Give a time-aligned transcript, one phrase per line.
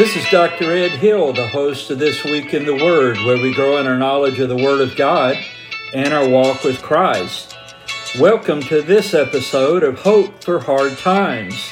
[0.00, 0.72] This is Dr.
[0.72, 3.98] Ed Hill, the host of This Week in the Word, where we grow in our
[3.98, 5.36] knowledge of the Word of God
[5.92, 7.54] and our walk with Christ.
[8.18, 11.68] Welcome to this episode of Hope for Hard Times.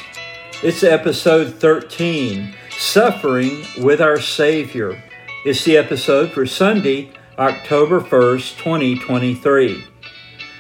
[0.63, 5.03] It's episode 13 Suffering with Our Savior.
[5.47, 9.85] It's the episode for Sunday, October 1st, 2023.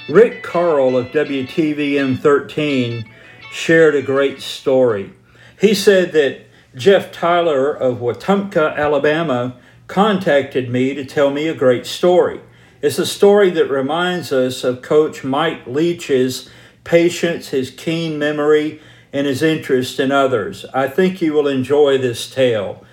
[0.08, 3.10] Rick Karle of WVTM 13
[3.52, 5.12] shared a great story.
[5.60, 6.47] He said that
[6.78, 9.56] Jeff Tyler of Wetumpka, Alabama,
[9.88, 12.40] contacted me to tell me a great story.
[12.80, 16.48] It's a story that reminds us of Coach Mike Leach's
[16.84, 18.80] patience, his keen memory,
[19.12, 20.64] and his interest in others.
[20.72, 22.84] I think you will enjoy this tale.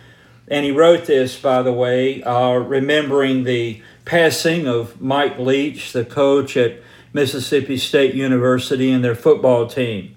[0.48, 6.06] And he wrote this, by the way, uh, remembering the passing of Mike Leach, the
[6.06, 6.82] coach at
[7.14, 10.16] Mississippi State University, and their football team.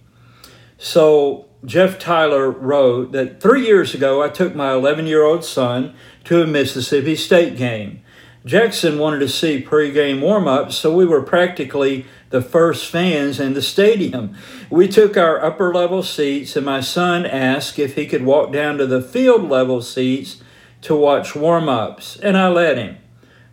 [0.79, 5.95] So Jeff Tyler wrote that three years ago I took my 11 year old son
[6.25, 8.03] to a Mississippi State game.
[8.47, 13.55] Jackson wanted to see pregame warm ups, so we were practically the first fans in
[13.55, 14.37] the stadium.
[14.71, 18.79] We took our upper level seats, and my son asked if he could walk down
[18.79, 20.41] to the field level seats
[20.83, 22.99] to watch warm ups, and I let him.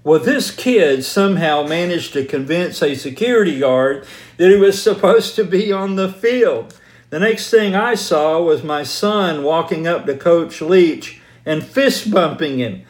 [0.03, 4.05] Well, this kid somehow managed to convince a security guard
[4.37, 6.75] that he was supposed to be on the field.
[7.15, 12.11] The next thing I saw was my son walking up to Coach Leach and fist
[12.11, 12.83] bumping him.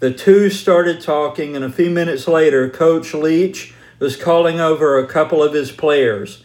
[0.00, 5.06] The two started talking, and a few minutes later, Coach Leach was calling over a
[5.06, 6.42] couple of his players.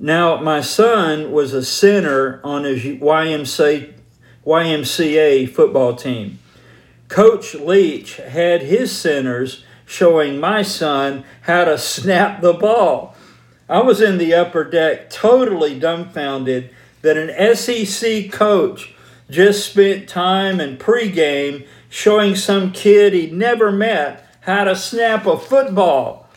[0.00, 3.94] Now, my son was a center on his YMCA,
[4.44, 6.40] YMCA football team.
[7.06, 13.14] Coach Leach had his centers showing my son how to snap the ball.
[13.68, 16.70] I was in the upper deck totally dumbfounded
[17.02, 18.94] that an SEC coach
[19.30, 25.38] just spent time in pregame showing some kid he'd never met how to snap a
[25.38, 26.28] football.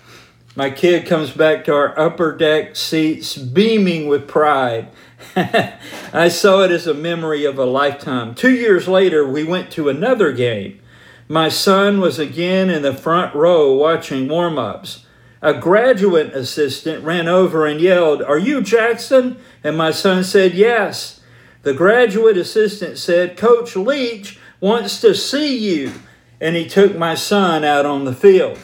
[0.56, 4.90] My kid comes back to our upper deck seats beaming with pride.
[5.36, 8.36] I saw it as a memory of a lifetime.
[8.36, 10.82] Two years later, we went to another game.
[11.30, 15.06] My son was again in the front row watching warm ups.
[15.42, 19.38] A graduate assistant ran over and yelled, Are you Jackson?
[19.64, 21.22] And my son said, Yes.
[21.64, 25.94] The graduate assistant said, Coach Leach wants to see you.
[26.40, 28.60] And he took my son out on the field.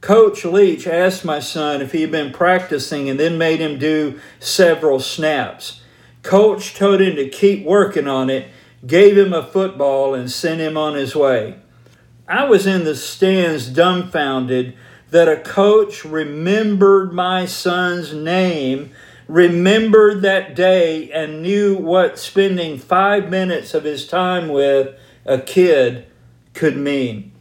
[0.00, 4.20] Coach Leach asked my son if he had been practicing and then made him do
[4.38, 5.80] several snaps.
[6.22, 8.48] Coach told him to keep working on it,
[8.86, 11.56] gave him a football, and sent him on his way.
[12.28, 14.74] I was in the stands dumbfounded
[15.10, 18.90] that a coach remembered my son's name,
[19.28, 26.06] remembered that day, and knew what spending five minutes of his time with a kid
[26.52, 27.32] could mean.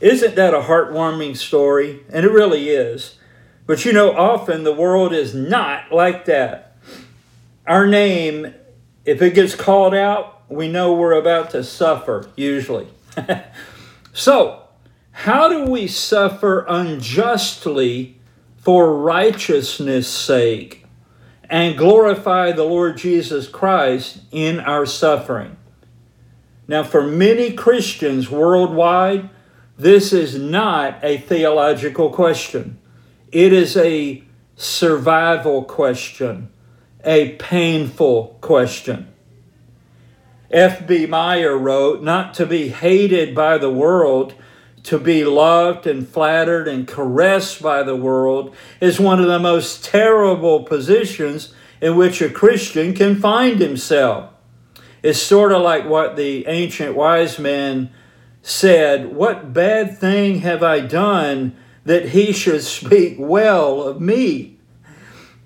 [0.00, 2.00] Isn't that a heartwarming story?
[2.10, 3.18] And it really is.
[3.66, 6.76] But you know, often the world is not like that.
[7.66, 8.52] Our name,
[9.04, 12.88] if it gets called out, we know we're about to suffer, usually.
[14.12, 14.61] so,
[15.12, 18.18] how do we suffer unjustly
[18.56, 20.86] for righteousness' sake
[21.48, 25.56] and glorify the Lord Jesus Christ in our suffering?
[26.66, 29.28] Now, for many Christians worldwide,
[29.78, 32.78] this is not a theological question.
[33.30, 34.22] It is a
[34.56, 36.50] survival question,
[37.04, 39.08] a painful question.
[40.50, 41.06] F.B.
[41.06, 44.34] Meyer wrote, Not to be hated by the world
[44.84, 49.84] to be loved and flattered and caressed by the world is one of the most
[49.84, 54.30] terrible positions in which a Christian can find himself.
[55.02, 57.90] It's sort of like what the ancient wise men
[58.42, 64.58] said What bad thing have I done that he should speak well of me?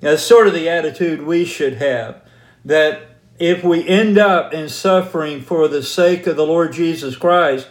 [0.00, 2.22] That's sort of the attitude we should have.
[2.64, 7.68] That if we end up in suffering for the sake of the Lord Jesus Christ,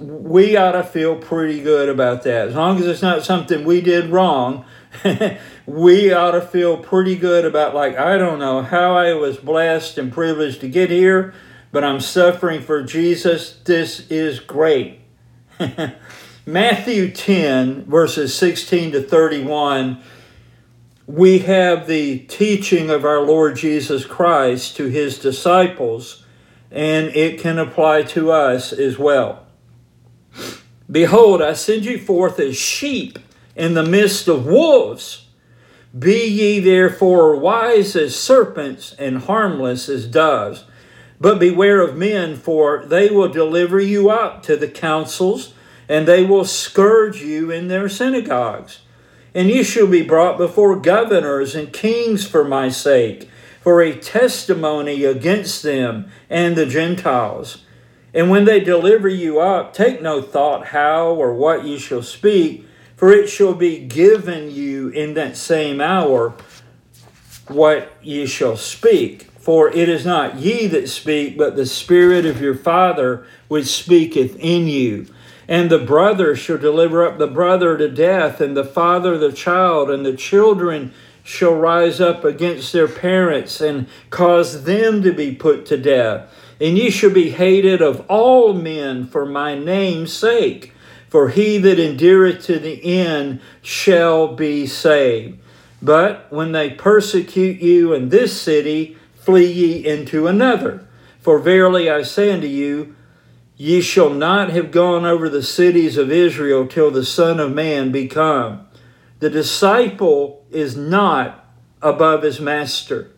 [0.00, 2.48] we ought to feel pretty good about that.
[2.48, 4.64] As long as it's not something we did wrong,
[5.66, 9.98] we ought to feel pretty good about, like, I don't know how I was blessed
[9.98, 11.34] and privileged to get here,
[11.70, 13.58] but I'm suffering for Jesus.
[13.64, 15.00] This is great.
[16.46, 20.00] Matthew 10, verses 16 to 31,
[21.06, 26.24] we have the teaching of our Lord Jesus Christ to his disciples,
[26.70, 29.39] and it can apply to us as well.
[30.90, 33.18] Behold, I send you forth as sheep
[33.54, 35.26] in the midst of wolves.
[35.96, 40.64] Be ye therefore wise as serpents and harmless as doves.
[41.20, 45.52] But beware of men, for they will deliver you up to the councils,
[45.88, 48.80] and they will scourge you in their synagogues.
[49.34, 53.28] And you shall be brought before governors and kings for my sake,
[53.60, 57.62] for a testimony against them and the Gentiles.
[58.12, 62.66] And when they deliver you up, take no thought how or what ye shall speak,
[62.96, 66.34] for it shall be given you in that same hour
[67.48, 69.24] what ye shall speak.
[69.38, 74.36] For it is not ye that speak, but the Spirit of your Father which speaketh
[74.38, 75.06] in you.
[75.48, 79.90] And the brother shall deliver up the brother to death, and the father the child,
[79.90, 80.92] and the children
[81.24, 86.32] shall rise up against their parents and cause them to be put to death.
[86.60, 90.74] And ye shall be hated of all men for my name's sake.
[91.08, 95.40] For he that endureth to the end shall be saved.
[95.82, 100.86] But when they persecute you in this city, flee ye into another.
[101.20, 102.94] For verily I say unto you,
[103.56, 107.90] ye shall not have gone over the cities of Israel till the Son of Man
[107.90, 108.66] be come.
[109.18, 111.44] The disciple is not
[111.82, 113.10] above his master,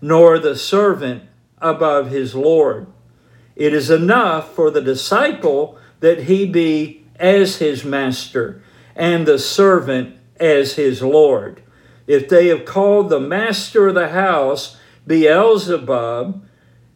[0.00, 1.24] nor the servant
[1.62, 2.86] above his Lord.
[3.56, 8.62] It is enough for the disciple that he be as his master,
[8.96, 11.62] and the servant as his Lord.
[12.06, 14.76] If they have called the master of the house
[15.06, 16.44] Beelzebub,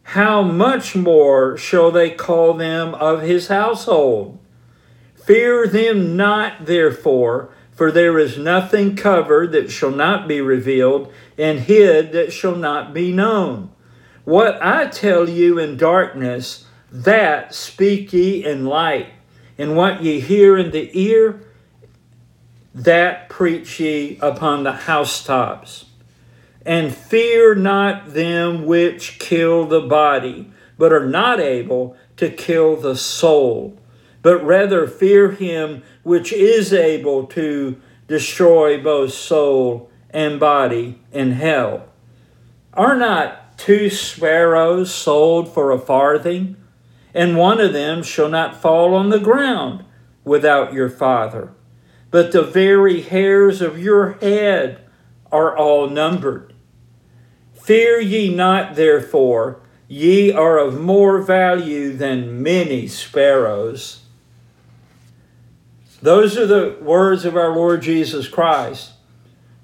[0.03, 4.39] how much more shall they call them of his household?
[5.15, 11.59] Fear them not, therefore, for there is nothing covered that shall not be revealed, and
[11.59, 13.69] hid that shall not be known.
[14.27, 19.07] What I tell you in darkness, that speak ye in light,
[19.57, 21.39] and what ye hear in the ear,
[22.75, 25.85] that preach ye upon the housetops.
[26.65, 32.97] And fear not them which kill the body, but are not able to kill the
[32.97, 33.79] soul,
[34.23, 37.79] but rather fear him which is able to
[38.09, 41.85] destroy both soul and body in hell.
[42.73, 46.55] Are not two sparrows sold for a farthing?
[47.13, 49.83] And one of them shall not fall on the ground
[50.23, 51.51] without your Father.
[52.11, 54.81] But the very hairs of your head
[55.31, 56.53] are all numbered.
[57.53, 64.03] Fear ye not, therefore, ye are of more value than many sparrows.
[66.01, 68.91] Those are the words of our Lord Jesus Christ.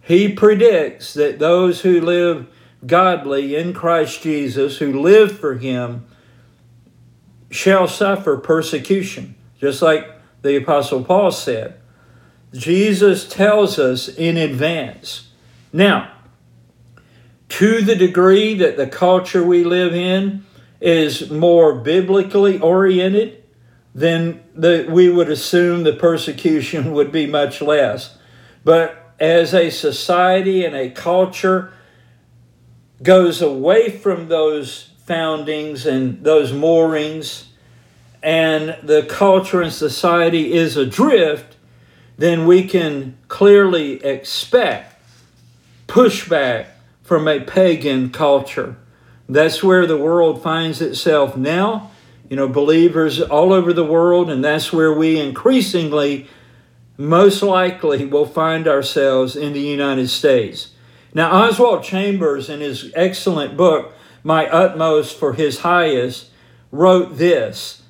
[0.02, 2.48] He predicts that those who live
[2.86, 6.06] godly in Christ Jesus, who live for Him,
[7.50, 10.10] shall suffer persecution, just like
[10.42, 11.80] the Apostle Paul said.
[12.54, 15.30] Jesus tells us in advance.
[15.72, 16.12] Now,
[17.50, 20.46] to the degree that the culture we live in
[20.82, 23.44] is more biblically oriented,
[23.96, 28.18] then the, we would assume the persecution would be much less.
[28.64, 31.72] But as a society and a culture
[33.04, 37.50] goes away from those foundings and those moorings,
[38.22, 41.58] and the culture and society is adrift,
[42.18, 44.96] then we can clearly expect
[45.88, 46.68] pushback
[47.02, 48.78] from a pagan culture.
[49.28, 51.92] That's where the world finds itself now.
[52.30, 56.28] You know, believers all over the world, and that's where we increasingly,
[56.98, 60.73] most likely, will find ourselves in the United States.
[61.14, 63.94] Now, Oswald Chambers, in his excellent book,
[64.24, 66.30] My Utmost for His Highest,
[66.72, 67.84] wrote this,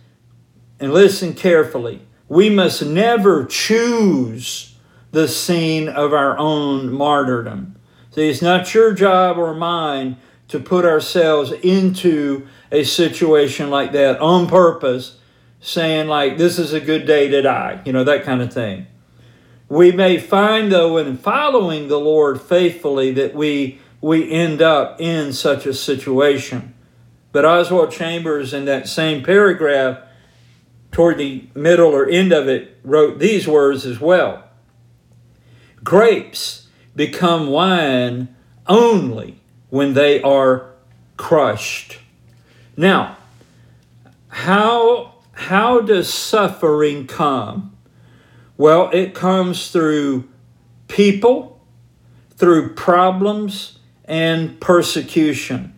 [0.80, 2.01] and listen carefully.
[2.27, 4.75] We must never choose
[5.12, 7.75] the scene of our own martyrdom.
[8.12, 10.18] See, it's not your job or mine
[10.50, 15.18] to put ourselves into a situation like that on purpose,
[15.62, 18.88] saying, like, this is a good day to die, you know, that kind of thing.
[19.74, 25.34] We may find, though, in following the Lord faithfully, that we, we end up in
[25.34, 26.75] such a situation.
[27.32, 29.98] But Oswald Chambers, in that same paragraph,
[30.92, 34.44] toward the middle or end of it, wrote these words as well
[35.84, 38.27] Grapes become wine
[38.68, 39.39] only
[39.72, 40.70] when they are
[41.18, 41.98] crushed.
[42.77, 43.18] Now,
[44.27, 47.73] how, how does suffering come?
[48.63, 50.29] Well, it comes through
[50.88, 51.60] people,
[52.29, 55.77] through problems, and persecution.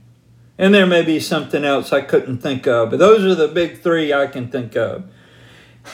[0.60, 3.82] And there may be something else I couldn't think of, but those are the big
[3.82, 5.10] three I can think of.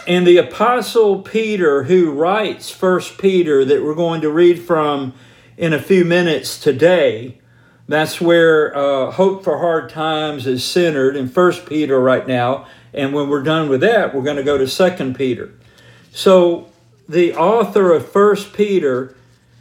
[0.06, 5.14] And the apostle Peter, who writes First Peter that we're going to read from
[5.56, 7.40] in a few minutes today,
[7.88, 12.68] That's where uh, Hope for Hard Times is centered in First Peter right now.
[12.94, 15.54] And when we're done with that, we're going to go to Second Peter.
[16.12, 16.71] So
[17.12, 19.16] the author of First Peter,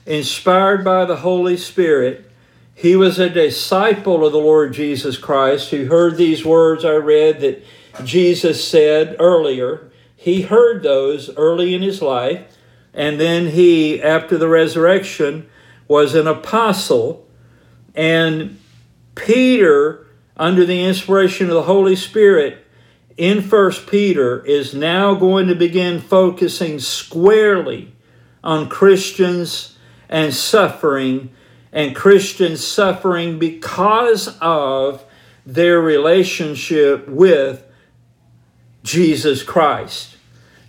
[0.06, 2.30] inspired by the Holy Spirit,
[2.74, 7.40] he was a disciple of the Lord Jesus Christ who heard these words I read
[7.40, 7.62] that
[8.04, 9.90] Jesus said earlier.
[10.16, 12.56] He heard those early in his life,
[12.94, 15.48] and then he, after the resurrection,
[15.88, 17.26] was an apostle
[17.94, 18.58] and
[19.14, 22.64] Peter, under the inspiration of the Holy Spirit,
[23.20, 27.92] in First Peter, is now going to begin focusing squarely
[28.42, 29.76] on Christians
[30.08, 31.28] and suffering,
[31.70, 35.04] and Christians suffering because of
[35.44, 37.62] their relationship with
[38.84, 40.16] Jesus Christ.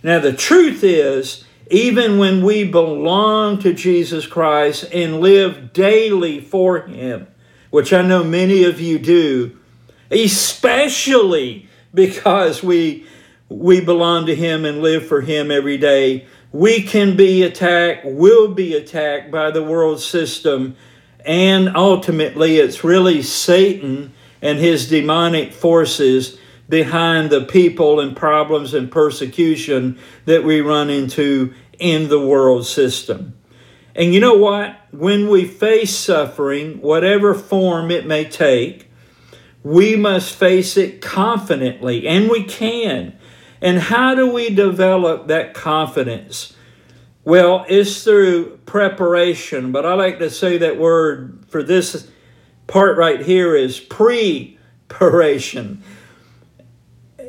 [0.02, 6.80] Now, the truth is, even when we belong to Jesus Christ and live daily for
[6.80, 7.28] Him,
[7.70, 9.58] which I know many of you do,
[10.10, 13.06] especially because we
[13.48, 18.48] we belong to him and live for him every day we can be attacked will
[18.48, 20.74] be attacked by the world system
[21.24, 28.90] and ultimately it's really satan and his demonic forces behind the people and problems and
[28.90, 33.34] persecution that we run into in the world system.
[33.94, 34.78] And you know what?
[34.90, 38.90] When we face suffering, whatever form it may take,
[39.62, 43.16] we must face it confidently, and we can.
[43.60, 46.54] And how do we develop that confidence?
[47.24, 52.10] Well, it's through preparation, but I like to say that word for this
[52.66, 55.82] part right here is preparation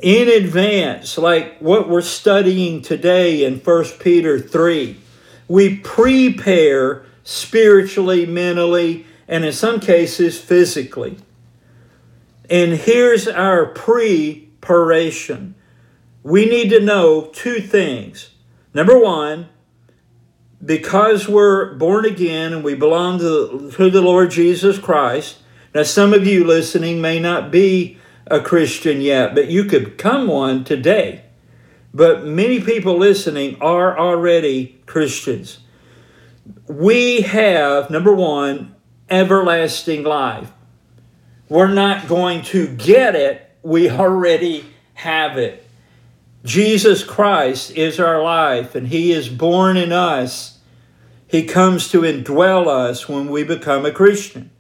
[0.02, 5.00] in advance, like what we're studying today in 1 Peter 3.
[5.48, 11.18] We prepare spiritually, mentally, and in some cases physically.
[12.50, 15.56] And here's our preparation.
[16.24, 18.32] We need to know two things.
[18.74, 19.50] Number one,
[20.64, 25.40] because we're born again and we belong to, to the Lord Jesus Christ.
[25.76, 27.98] Now, some of you listening may not be
[28.28, 31.26] a Christian yet, but you could become one today.
[31.94, 35.60] But many people listening are already Christians.
[36.68, 38.76] We have, number one,
[39.10, 40.52] everlasting life.
[41.50, 45.66] We're not going to get it, we already have it.
[46.44, 50.60] Jesus Christ is our life, and He is born in us.
[51.28, 54.52] He comes to indwell us when we become a Christian.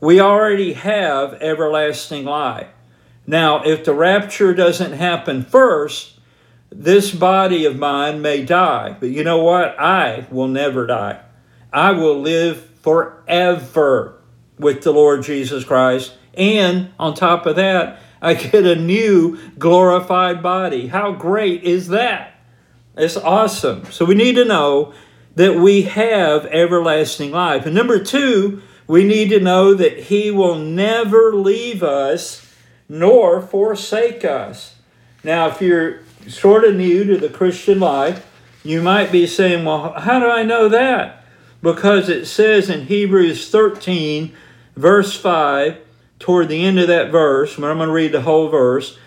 [0.00, 2.68] We already have everlasting life.
[3.26, 6.18] Now, if the rapture doesn't happen first,
[6.70, 8.96] this body of mine may die.
[8.98, 9.78] But you know what?
[9.78, 11.20] I will never die.
[11.72, 14.20] I will live forever
[14.58, 16.14] with the Lord Jesus Christ.
[16.34, 20.88] And on top of that, I get a new glorified body.
[20.88, 22.34] How great is that?
[22.96, 23.90] It's awesome.
[23.90, 24.94] So we need to know
[25.34, 27.66] that we have everlasting life.
[27.66, 32.54] And number two, we need to know that He will never leave us
[32.88, 34.76] nor forsake us.
[35.22, 38.26] Now, if you're sort of new to the Christian life,
[38.62, 41.24] you might be saying, Well, how do I know that?
[41.62, 44.34] Because it says in Hebrews 13,
[44.76, 45.78] verse 5,
[46.18, 48.98] toward the end of that verse, but I'm going to read the whole verse.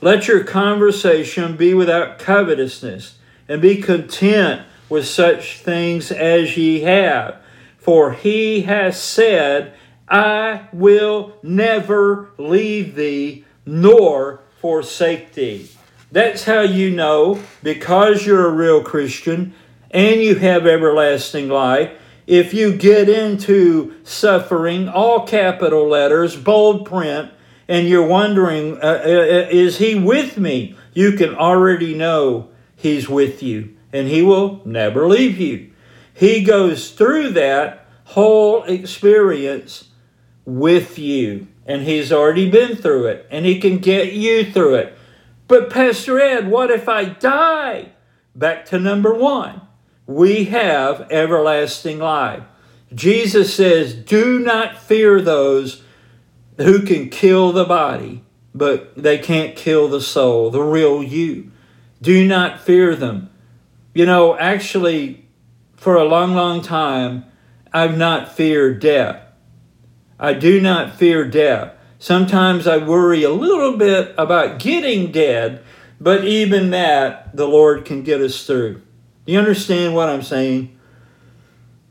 [0.00, 7.36] Let your conversation be without covetousness, and be content with such things as ye have.
[7.78, 9.74] For he has said,
[10.08, 15.70] I will never leave thee nor forsake thee.
[16.12, 19.54] That's how you know, because you're a real Christian
[19.90, 21.90] and you have everlasting life,
[22.30, 27.32] if you get into suffering, all capital letters, bold print,
[27.66, 30.76] and you're wondering, uh, uh, uh is he with me?
[30.94, 35.72] You can already know he's with you and he will never leave you.
[36.14, 39.88] He goes through that whole experience
[40.44, 41.48] with you.
[41.66, 44.98] And he's already been through it, and he can get you through it.
[45.46, 47.90] But, Pastor Ed, what if I die?
[48.34, 49.62] Back to number one
[50.10, 52.42] we have everlasting life.
[52.92, 55.84] Jesus says, Do not fear those
[56.56, 61.52] who can kill the body, but they can't kill the soul, the real you.
[62.02, 63.30] Do not fear them.
[63.94, 65.28] You know, actually,
[65.76, 67.24] for a long, long time,
[67.72, 69.22] I've not feared death.
[70.18, 71.72] I do not fear death.
[72.00, 75.62] Sometimes I worry a little bit about getting dead,
[76.00, 78.82] but even that, the Lord can get us through.
[79.30, 80.76] You understand what I'm saying?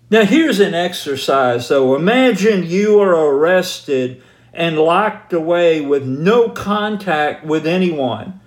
[0.10, 1.96] Now, here's an exercise though.
[1.96, 4.22] Imagine you are arrested
[4.54, 8.42] and locked away with no contact with anyone.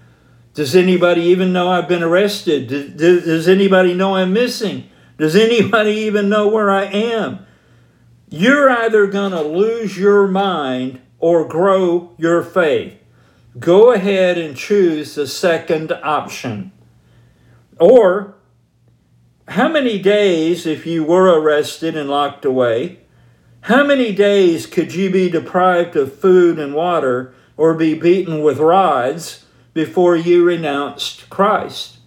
[0.54, 2.68] Does anybody even know I've been arrested?
[2.68, 4.90] Does, does anybody know I'm missing?
[5.16, 7.46] Does anybody even know where I am?
[8.28, 12.98] You're either going to lose your mind or grow your faith.
[13.58, 16.72] Go ahead and choose the second option.
[17.78, 18.34] Or,
[19.52, 23.00] how many days, if you were arrested and locked away,
[23.62, 28.58] how many days could you be deprived of food and water or be beaten with
[28.58, 29.44] rods
[29.74, 31.98] before you renounced Christ?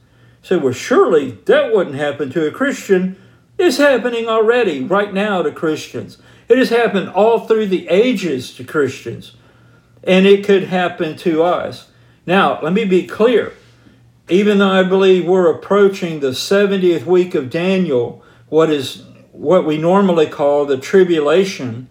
[0.41, 3.15] So, well, surely that wouldn't happen to a Christian.
[3.59, 6.17] It's happening already, right now, to Christians.
[6.49, 9.33] It has happened all through the ages to Christians,
[10.03, 11.89] and it could happen to us.
[12.25, 13.53] Now, let me be clear.
[14.27, 19.77] Even though I believe we're approaching the 70th week of Daniel, what is what we
[19.77, 21.89] normally call the tribulation,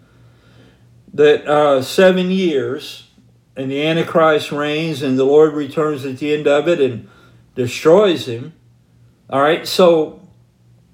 [1.13, 3.07] that uh, seven years,
[3.55, 7.07] and the Antichrist reigns, and the Lord returns at the end of it and
[7.53, 8.53] destroys him.
[9.29, 10.27] All right, so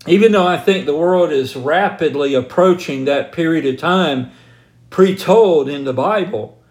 [0.06, 4.32] even though I think the world is rapidly approaching that period of time
[4.92, 6.62] pre-told in the Bible,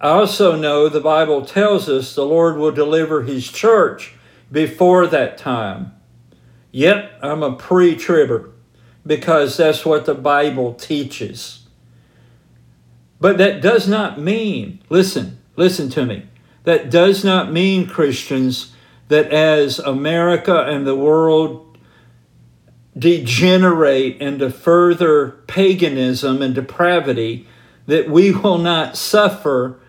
[0.00, 4.14] I also know the Bible tells us the Lord will deliver his church
[4.50, 5.92] before that time.
[6.70, 8.50] Yet I'm a pre-tribber
[9.06, 11.66] because that's what the Bible teaches.
[13.20, 16.26] But that does not mean, listen, listen to me,
[16.64, 18.72] that does not mean, Christians,
[19.08, 21.78] that as America and the world
[22.96, 27.46] degenerate into further paganism and depravity,
[27.86, 29.80] that we will not suffer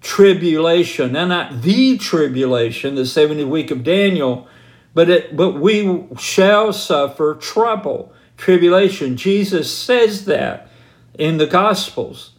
[0.00, 4.46] tribulation, and not the tribulation, the 70 week of Daniel,
[4.94, 9.16] but, it, but we shall suffer trouble, tribulation.
[9.16, 10.68] Jesus says that
[11.14, 12.32] in the Gospels.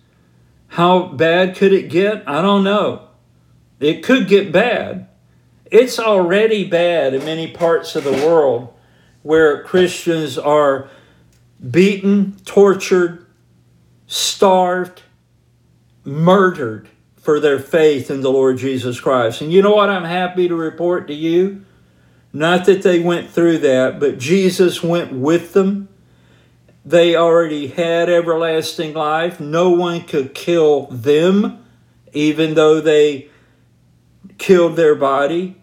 [0.69, 2.23] How bad could it get?
[2.27, 3.07] I don't know.
[3.79, 5.07] It could get bad.
[5.65, 8.73] It's already bad in many parts of the world
[9.21, 10.89] where Christians are
[11.69, 13.25] beaten, tortured,
[14.07, 15.03] starved,
[16.03, 16.89] murdered
[17.21, 19.41] for their faith in the Lord Jesus Christ.
[19.41, 21.65] And you know what I'm happy to report to you?
[22.31, 25.89] Not that they went through that, but Jesus went with them.
[26.85, 29.39] They already had everlasting life.
[29.39, 31.63] No one could kill them,
[32.13, 33.29] even though they
[34.37, 35.55] killed their body.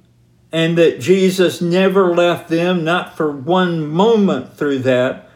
[0.52, 5.28] And that Jesus never left them, not for one moment through that,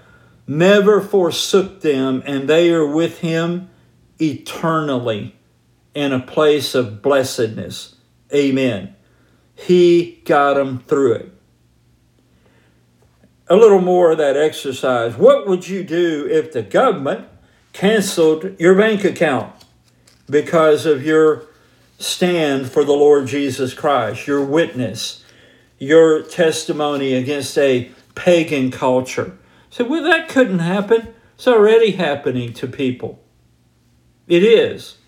[0.46, 3.68] never forsook them, and they are with him
[4.20, 5.34] eternally
[5.94, 7.96] in a place of blessedness.
[8.32, 8.94] Amen.
[9.54, 11.32] He got them through it.
[13.48, 15.16] A little more of that exercise.
[15.16, 17.26] What would you do if the government
[17.72, 19.52] canceled your bank account
[20.28, 21.46] because of your
[21.98, 25.24] stand for the Lord Jesus Christ, your witness,
[25.78, 29.36] your testimony against a pagan culture?
[29.68, 31.12] So, well, that couldn't happen.
[31.34, 33.20] It's already happening to people.
[34.28, 34.98] It is.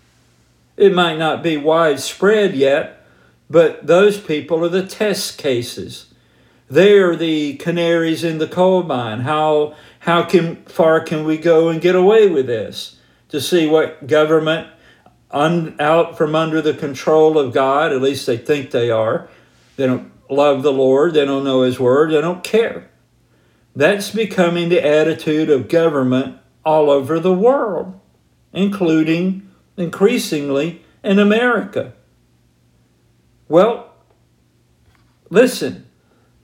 [0.75, 3.05] It might not be widespread yet,
[3.49, 6.07] but those people are the test cases.
[6.69, 9.21] They are the canaries in the coal mine.
[9.21, 12.97] How, how can, far can we go and get away with this?
[13.29, 14.67] To see what government
[15.31, 19.27] un, out from under the control of God, at least they think they are.
[19.75, 22.89] They don't love the Lord, they don't know His Word, they don't care.
[23.75, 27.99] That's becoming the attitude of government all over the world,
[28.51, 31.93] including increasingly in America.
[33.47, 33.93] Well,
[35.29, 35.87] listen,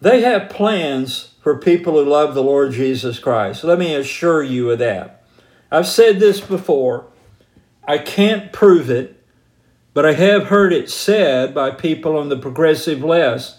[0.02, 3.64] they have plans for people who love the Lord Jesus Christ.
[3.64, 5.24] Let me assure you of that.
[5.72, 7.08] I've said this before.
[7.88, 9.24] I can't prove it,
[9.94, 13.56] but I have heard it said by people on the progressive left,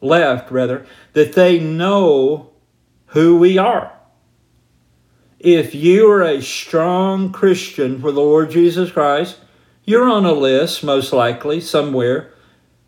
[0.00, 2.50] left rather, that they know
[3.06, 3.92] who we are.
[5.42, 9.38] If you are a strong Christian for the Lord Jesus Christ,
[9.84, 12.32] you're on a list, most likely, somewhere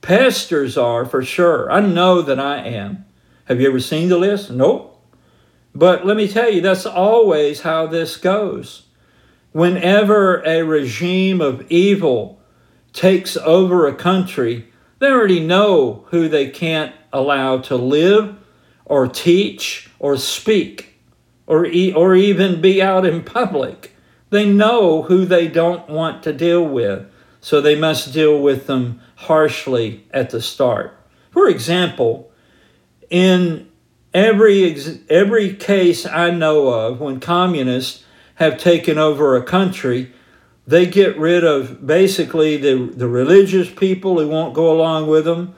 [0.04, 1.72] Pastors are for sure.
[1.72, 3.06] I know that I am.
[3.46, 4.50] Have you ever seen the list?
[4.50, 5.02] Nope.
[5.74, 8.82] But let me tell you, that's always how this goes.
[9.52, 12.38] Whenever a regime of evil
[12.92, 18.36] takes over a country, they already know who they can't allow to live
[18.84, 20.93] or teach or speak
[21.46, 23.96] or, e- or even be out in public.
[24.30, 27.06] They know who they don't want to deal with,
[27.40, 30.98] so they must deal with them harshly at the start.
[31.30, 32.32] For example,
[33.10, 33.68] in
[34.14, 34.76] Every,
[35.10, 38.04] every case I know of when communists
[38.36, 40.12] have taken over a country,
[40.68, 45.56] they get rid of basically the, the religious people who won't go along with them,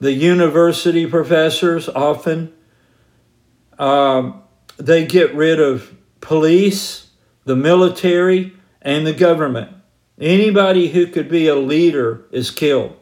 [0.00, 2.52] the university professors often.
[3.78, 4.42] Um,
[4.76, 7.08] they get rid of police,
[7.44, 9.70] the military, and the government.
[10.18, 12.96] Anybody who could be a leader is killed.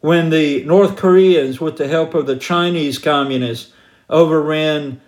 [0.00, 3.72] When the North Koreans, with the help of the Chinese communists,
[4.08, 5.00] overran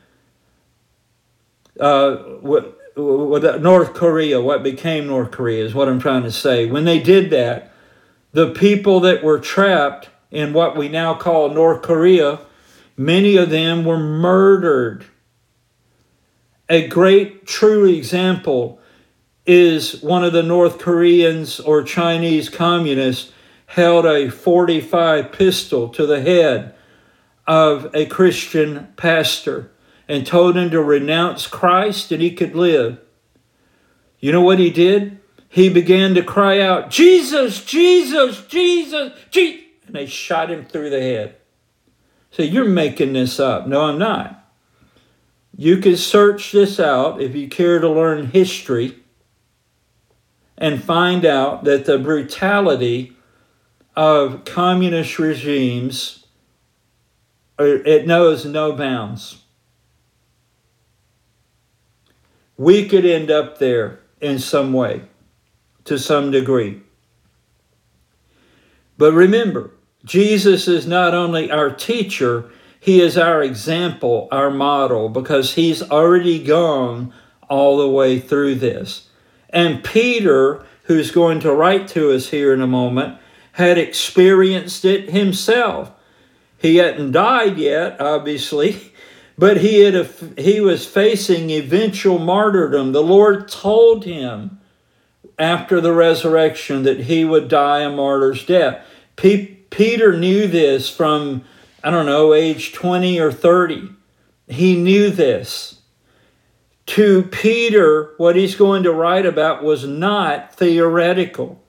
[1.81, 6.67] uh, what, what, North Korea, what became North Korea, is what I'm trying to say.
[6.67, 7.73] When they did that,
[8.33, 12.41] the people that were trapped in what we now call North Korea,
[12.97, 15.05] many of them were murdered.
[16.73, 18.81] A great true example
[19.45, 23.31] is one of the North Koreans or Chinese communists
[23.67, 26.75] held a 45 pistol to the head
[27.47, 29.71] of a Christian pastor
[30.09, 32.99] and told him to renounce Christ and he could live.
[34.19, 35.21] You know what he did?
[35.51, 39.69] He began to cry out, Jesus, Jesus, Jesus, Jesus.
[39.87, 41.37] And they shot him through the head.
[42.31, 43.67] So you're making this up.
[43.67, 44.42] No, I'm not.
[45.57, 48.99] You can search this out if you care to learn history
[50.57, 53.17] and find out that the brutality
[53.95, 56.23] of communist regimes
[57.59, 59.43] it knows no bounds.
[62.57, 65.03] We could end up there in some way,
[65.85, 66.83] to some degree.
[68.99, 69.71] But remember,
[70.05, 72.51] Jesus is not only our teacher,
[72.83, 77.13] he is our example, our model, because he's already gone
[77.49, 79.09] all the way through this.
[79.51, 83.19] And Peter, who's going to write to us here in a moment,
[83.53, 85.93] had experienced it himself.
[86.59, 88.93] He hadn't died yet, obviously,
[89.39, 92.91] but he, had he was facing eventual martyrdom.
[92.91, 94.59] The Lord told him
[95.39, 98.85] after the resurrection that he would die a martyr's death.
[99.15, 101.45] Pe- Peter knew this from,
[101.83, 103.91] I don't know, age 20 or 30.
[104.49, 105.83] He knew this
[106.87, 111.63] to Peter, what he's going to write about was not theoretical.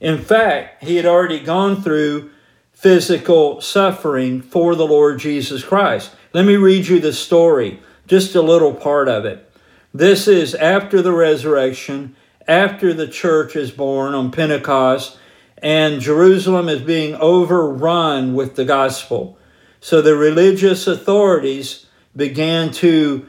[0.00, 2.30] In fact, he had already gone through
[2.72, 6.14] physical suffering for the Lord Jesus Christ.
[6.32, 9.50] Let me read you the story, just a little part of it.
[9.94, 12.16] This is after the resurrection,
[12.48, 15.16] after the church is born on Pentecost,
[15.64, 19.38] and Jerusalem is being overrun with the gospel.
[19.80, 23.26] So the religious authorities began to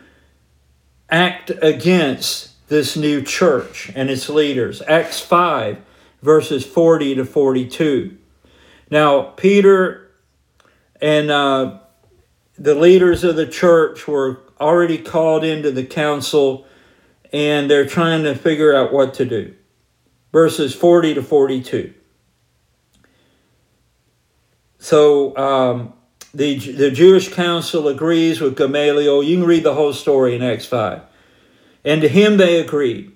[1.09, 4.81] act against this new church and its leaders.
[4.85, 5.77] Acts 5,
[6.21, 8.17] verses 40 to 42.
[8.91, 10.11] Now, Peter
[11.01, 11.79] and uh,
[12.57, 16.67] the leaders of the church were already called into the council
[17.31, 19.55] and they're trying to figure out what to do.
[20.33, 21.93] Verses 40 to 42.
[24.85, 25.93] So, um,
[26.31, 29.23] the, the Jewish council agrees with Gamaliel.
[29.23, 31.01] You can read the whole story in Acts 5.
[31.83, 33.11] And to him they agreed.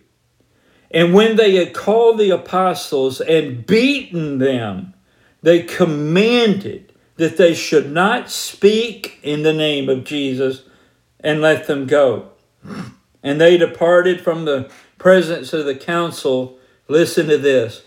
[0.90, 4.96] And when they had called the apostles and beaten them,
[5.44, 10.64] they commanded that they should not speak in the name of Jesus
[11.20, 12.32] and let them go.
[13.22, 16.58] And they departed from the presence of the council.
[16.88, 17.84] Listen to this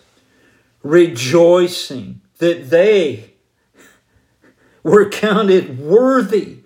[0.85, 3.32] rejoicing that they
[4.83, 6.59] were counted worthy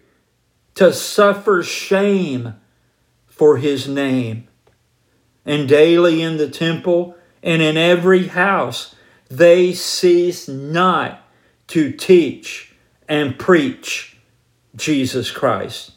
[0.74, 2.54] to suffer shame
[3.26, 4.48] for his name.
[5.44, 8.94] And daily in the temple and in every house,
[9.28, 11.22] they cease not
[11.68, 12.74] to teach
[13.08, 14.18] and preach
[14.74, 15.92] Jesus Christ.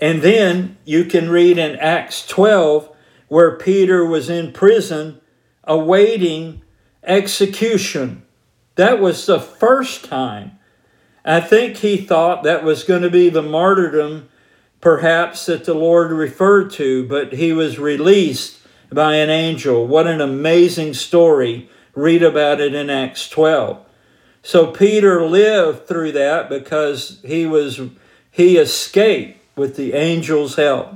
[0.00, 2.90] And then you can read in Acts 12
[3.28, 5.20] where Peter was in prison
[5.64, 6.62] awaiting
[7.02, 8.22] execution.
[8.76, 10.55] That was the first time
[11.26, 14.28] I think he thought that was going to be the martyrdom,
[14.80, 18.60] perhaps, that the Lord referred to, but he was released
[18.92, 19.88] by an angel.
[19.88, 21.68] What an amazing story.
[21.96, 23.84] Read about it in Acts 12.
[24.42, 27.80] So Peter lived through that because he was
[28.30, 30.92] he escaped with the angel's help.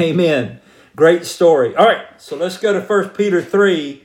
[0.00, 0.60] Amen.
[0.94, 1.76] Great story.
[1.76, 4.02] All right, so let's go to 1 Peter 3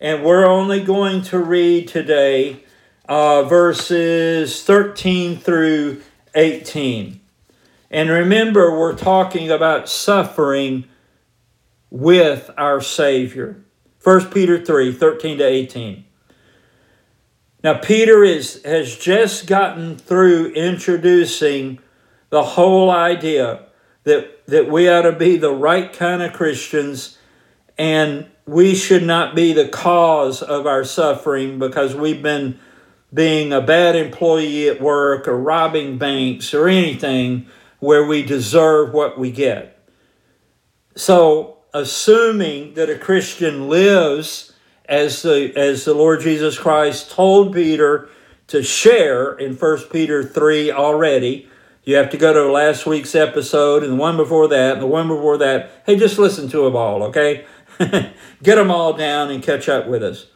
[0.00, 2.62] and we're only going to read today
[3.08, 6.02] uh, verses 13 through
[6.34, 7.20] 18.
[7.90, 10.84] And remember, we're talking about suffering
[11.90, 13.64] with our Savior.
[14.04, 16.04] 1 Peter 3 13 to 18.
[17.64, 21.80] Now, Peter is, has just gotten through introducing
[22.30, 23.66] the whole idea
[24.04, 27.18] that, that we ought to be the right kind of Christians
[27.76, 32.58] and we should not be the cause of our suffering because we've been
[33.12, 37.46] being a bad employee at work or robbing banks or anything
[37.78, 39.78] where we deserve what we get.
[40.94, 44.52] So, assuming that a Christian lives
[44.88, 48.08] as the as the Lord Jesus Christ told Peter
[48.48, 51.48] to share in 1 Peter 3 already.
[51.84, 54.86] You have to go to last week's episode and the one before that and the
[54.86, 55.82] one before that.
[55.86, 57.46] Hey, just listen to them all, okay?
[58.42, 60.26] Get them all down and catch up with us.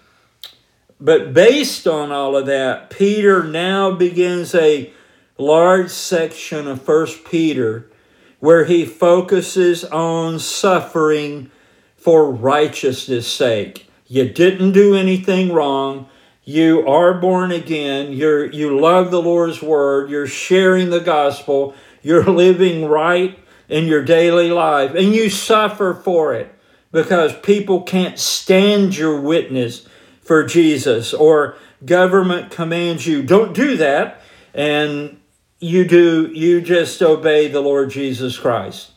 [1.02, 4.92] But based on all of that, Peter now begins a
[5.36, 7.90] large section of First Peter
[8.38, 11.50] where he focuses on suffering
[11.96, 13.90] for righteousness' sake.
[14.06, 16.08] You didn't do anything wrong.
[16.44, 18.12] You are born again.
[18.12, 20.08] You're, you love the Lord's word.
[20.08, 21.74] You're sharing the gospel.
[22.02, 23.36] You're living right
[23.68, 24.94] in your daily life.
[24.94, 26.54] And you suffer for it
[26.92, 29.88] because people can't stand your witness
[30.22, 34.22] for Jesus or government commands you don't do that
[34.54, 35.20] and
[35.58, 38.92] you do you just obey the Lord Jesus Christ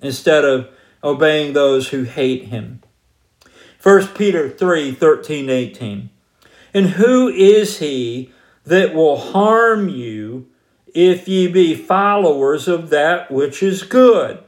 [0.00, 0.68] instead of
[1.02, 2.82] obeying those who hate him.
[3.82, 6.10] 1 Peter 3 13 18.
[6.74, 8.32] And who is he
[8.64, 10.48] that will harm you
[10.94, 14.42] if ye be followers of that which is good?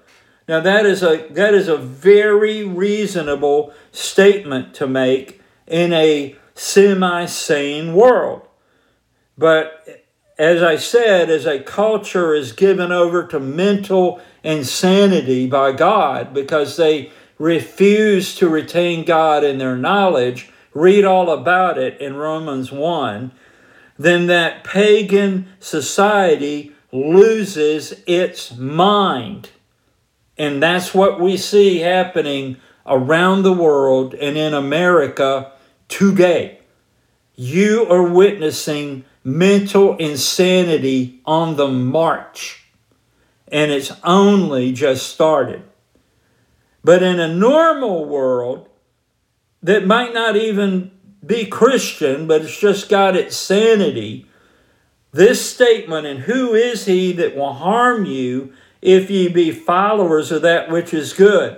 [0.49, 7.95] Now that is a that is a very reasonable statement to make in a semi-sane
[7.95, 8.43] world.
[9.37, 10.05] But
[10.39, 16.77] as I said, as a culture is given over to mental insanity by God because
[16.77, 23.33] they refuse to retain God in their knowledge, read all about it in Romans 1,
[23.99, 29.51] then that pagan society loses its mind.
[30.37, 35.53] And that's what we see happening around the world and in America
[35.89, 36.61] today.
[37.35, 42.65] You are witnessing mental insanity on the march,
[43.49, 45.63] and it's only just started.
[46.85, 48.69] But in a normal world
[49.63, 50.91] that might not even
[51.25, 54.27] be Christian, but it's just got its sanity,
[55.13, 60.43] this statement, and who is he that will harm you if ye be followers of
[60.43, 61.55] that which is good?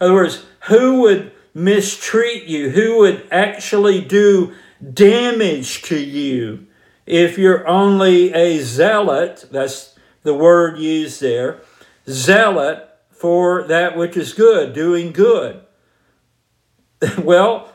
[0.00, 4.52] In other words, who would mistreat you, who would actually do
[4.92, 6.66] damage to you
[7.06, 11.60] if you're only a zealot, that's the word used there,
[12.08, 15.60] zealot for that which is good, doing good.
[17.18, 17.70] well,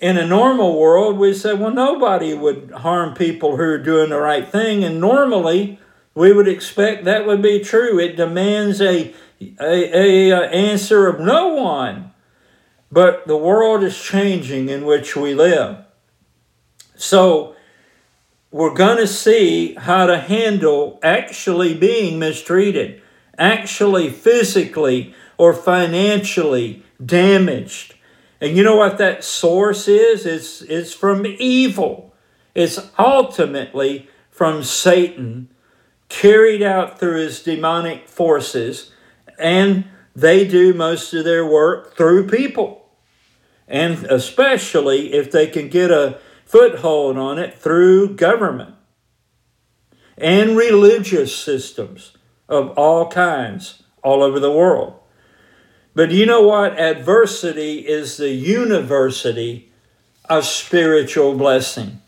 [0.00, 4.20] in a normal world, we say, well, nobody would harm people who are doing the
[4.20, 4.84] right thing.
[4.84, 5.78] And normally,
[6.14, 7.98] we would expect that would be true.
[7.98, 9.14] It demands a,
[9.60, 12.12] a, a, answer of no one.
[12.94, 15.78] But the world is changing in which we live.
[16.94, 17.56] So
[18.52, 23.02] we're going to see how to handle actually being mistreated,
[23.36, 27.96] actually physically or financially damaged.
[28.40, 30.24] And you know what that source is?
[30.24, 32.14] It's, it's from evil.
[32.54, 35.48] It's ultimately from Satan,
[36.08, 38.92] carried out through his demonic forces,
[39.36, 42.82] and they do most of their work through people
[43.74, 48.72] and especially if they can get a foothold on it through government
[50.16, 52.16] and religious systems
[52.48, 54.94] of all kinds all over the world.
[55.92, 56.78] But you know what?
[56.78, 59.72] Adversity is the university
[60.30, 62.00] of spiritual blessing.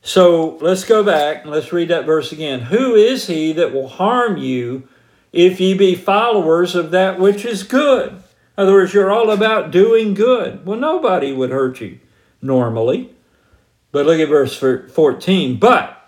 [0.00, 2.60] So let's go back and let's read that verse again.
[2.60, 4.88] Who is he that will harm you
[5.34, 8.22] if ye be followers of that which is good?
[8.56, 10.64] In other words, you're all about doing good.
[10.64, 11.98] Well, nobody would hurt you
[12.40, 13.14] normally.
[13.90, 15.58] But look at verse 14.
[15.58, 16.00] But,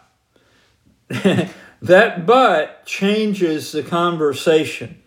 [1.09, 5.03] that but changes the conversation.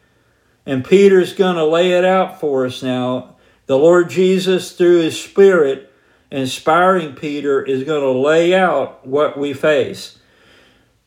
[0.65, 3.37] And Peter's going to lay it out for us now.
[3.67, 5.91] The Lord Jesus, through his Spirit,
[6.31, 10.19] inspiring Peter, is going to lay out what we face.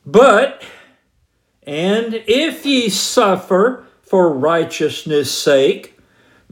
[0.07, 0.62] But,
[1.64, 5.91] and if ye suffer for righteousness' sake,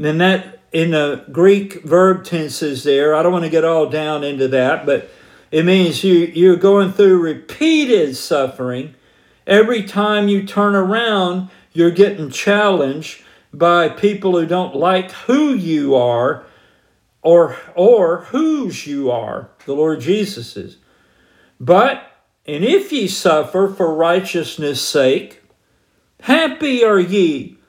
[0.02, 4.24] and that in the Greek verb tenses there, I don't want to get all down
[4.24, 5.10] into that, but
[5.50, 8.94] it means you, you're going through repeated suffering.
[9.46, 15.94] Every time you turn around, you're getting challenged by people who don't like who you
[15.94, 16.44] are
[17.22, 20.78] or or whose you are, the Lord Jesus's.
[21.58, 22.10] But
[22.46, 25.42] and if ye suffer for righteousness' sake,
[26.22, 27.59] happy are ye.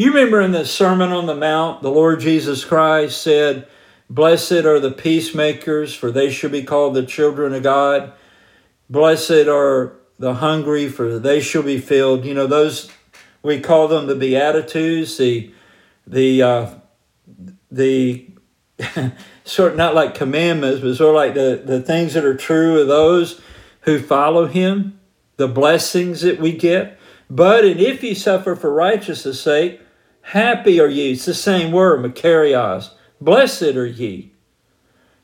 [0.00, 3.68] You remember in the Sermon on the Mount, the Lord Jesus Christ said,
[4.08, 8.14] Blessed are the peacemakers, for they shall be called the children of God.
[8.88, 12.24] Blessed are the hungry, for they shall be filled.
[12.24, 12.90] You know, those
[13.42, 15.52] we call them the Beatitudes, the
[16.06, 16.70] the uh,
[17.70, 18.26] the
[19.44, 22.80] sort of not like commandments, but sort of like the, the things that are true
[22.80, 23.42] of those
[23.82, 24.98] who follow him,
[25.36, 26.98] the blessings that we get.
[27.28, 29.82] But and if ye suffer for righteousness' sake,
[30.22, 31.12] happy are ye.
[31.12, 32.90] It's the same word, makarios.
[33.20, 34.32] Blessed are ye.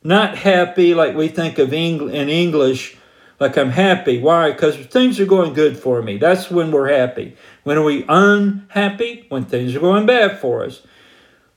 [0.02, 2.96] Not happy like we think of Eng- in English,
[3.40, 4.20] like I'm happy.
[4.20, 4.52] Why?
[4.52, 6.18] Because things are going good for me.
[6.18, 7.36] That's when we're happy.
[7.64, 9.26] When are we unhappy?
[9.28, 10.82] When things are going bad for us.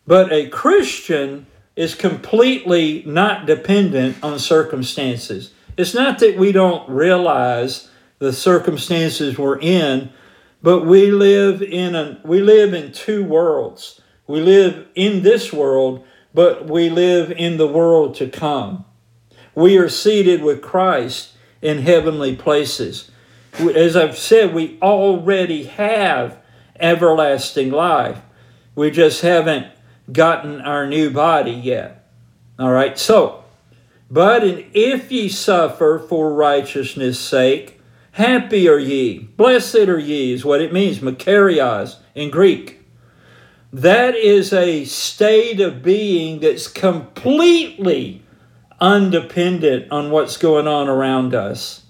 [0.08, 5.54] But a Christian is completely not dependent on circumstances.
[5.78, 10.12] It's not that we don't realize the circumstances we're in,
[10.62, 14.02] but we live in a we live in two worlds.
[14.28, 18.86] We live in this world, but we live in the world to come.
[19.56, 23.10] We are seated with Christ in heavenly places.
[23.58, 26.38] As I've said, we already have
[26.80, 28.20] everlasting life.
[28.76, 29.68] We just haven't
[30.12, 32.08] gotten our new body yet.
[32.58, 33.44] All right, so,
[34.12, 37.79] but if ye suffer for righteousness' sake,
[38.12, 42.82] happy are ye, blessed are ye, is what it means, makarios in Greek.
[43.72, 48.24] That is a state of being that's completely
[48.82, 51.86] undependent on what's going on around us.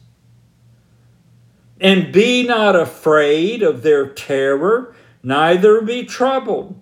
[1.79, 6.81] And be not afraid of their terror, neither be troubled.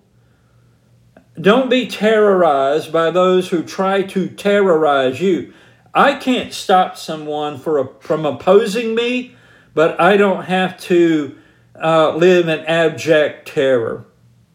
[1.40, 5.52] Don't be terrorized by those who try to terrorize you.
[5.98, 9.34] I can't stop someone for a, from opposing me,
[9.74, 11.36] but I don't have to
[11.74, 14.04] uh, live in abject terror.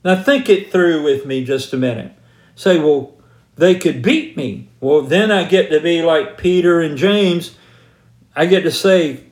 [0.05, 2.13] Now, think it through with me just a minute.
[2.55, 3.17] Say, well,
[3.57, 4.69] they could beat me.
[4.79, 7.57] Well, then I get to be like Peter and James.
[8.33, 9.25] I get to say,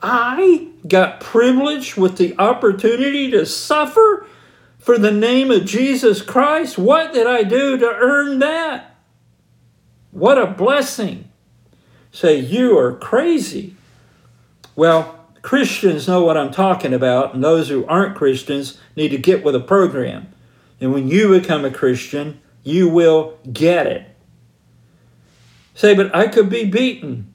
[0.00, 4.28] I got privilege with the opportunity to suffer
[4.78, 6.78] for the name of Jesus Christ?
[6.78, 8.94] What did I do to earn that?
[10.12, 11.30] What a blessing.
[12.12, 13.74] Say, you are crazy.
[14.76, 19.42] Well, Christians know what I'm talking about, and those who aren't Christians need to get
[19.42, 20.32] with a program.
[20.80, 24.06] And when you become a Christian, you will get it.
[25.74, 27.32] Say, but I could be beaten.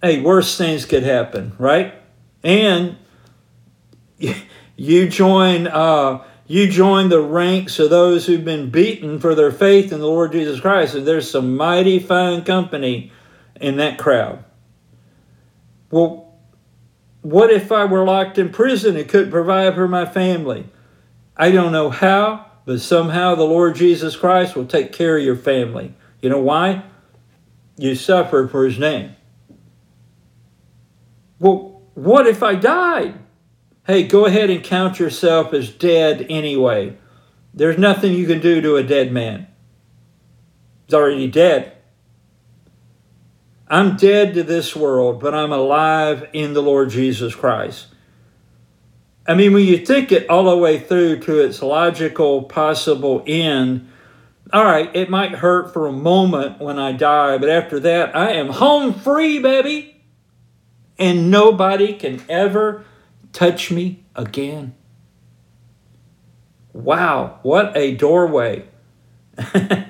[0.00, 1.94] Hey, worse things could happen, right?
[2.42, 2.96] And
[4.76, 9.92] you join uh, you join the ranks of those who've been beaten for their faith
[9.92, 10.94] in the Lord Jesus Christ.
[10.94, 13.12] And there's some mighty fine company
[13.60, 14.44] in that crowd.
[15.90, 16.34] Well,
[17.20, 20.66] what if I were locked in prison and couldn't provide for my family?
[21.36, 25.36] I don't know how, but somehow the Lord Jesus Christ will take care of your
[25.36, 25.94] family.
[26.20, 26.82] You know why?
[27.76, 29.14] You suffered for his name.
[31.38, 33.18] Well, what if I died?
[33.86, 36.96] hey, go ahead and count yourself as dead anyway.
[37.52, 39.48] There's nothing you can do to a dead man.
[40.86, 41.76] He's already dead.
[43.72, 47.86] I'm dead to this world, but I'm alive in the Lord Jesus Christ.
[49.26, 53.90] I mean, when you think it all the way through to its logical possible end,
[54.52, 58.32] all right, it might hurt for a moment when I die, but after that, I
[58.32, 60.02] am home free, baby.
[60.98, 62.84] And nobody can ever
[63.32, 64.74] touch me again.
[66.74, 68.64] Wow, what a doorway.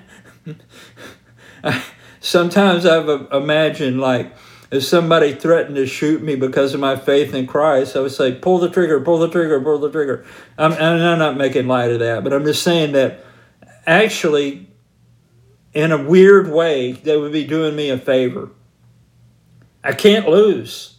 [2.23, 4.33] Sometimes I've uh, imagined like
[4.71, 8.33] if somebody threatened to shoot me because of my faith in Christ, I would say,
[8.33, 10.25] pull the trigger, pull the trigger, pull the trigger.
[10.57, 13.25] I'm, I'm not making light of that, but I'm just saying that
[13.87, 14.69] actually,
[15.75, 18.51] in a weird way, they would be doing me a favor.
[19.83, 20.99] I can't lose.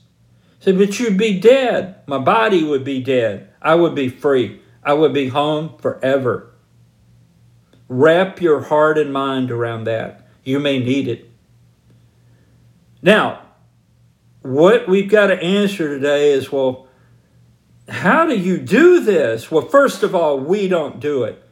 [0.60, 1.96] Say, but you'd be dead.
[2.06, 3.50] My body would be dead.
[3.62, 4.62] I would be free.
[4.84, 6.54] I would be home forever.
[7.88, 10.23] Wrap your heart and mind around that.
[10.44, 11.30] You may need it.
[13.02, 13.42] Now,
[14.42, 16.88] what we've got to answer today is well,
[17.90, 19.52] how do you do this?
[19.52, 21.44] Well, first of all, we don't do it.